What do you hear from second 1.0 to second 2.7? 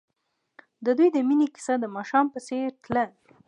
د مینې کیسه د ماښام په څېر